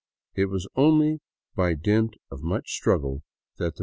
It 0.33 0.45
was 0.45 0.67
only 0.75 1.19
by 1.55 1.75
dint 1.75 2.15
of 2.31 2.41
much 2.41 2.71
struggle 2.71 3.21
that 3.59 3.75
the. 3.75 3.79